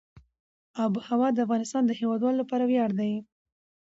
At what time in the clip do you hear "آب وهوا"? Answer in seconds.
0.83-1.29